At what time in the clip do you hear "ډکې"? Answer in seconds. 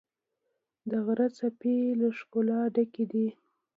2.75-3.05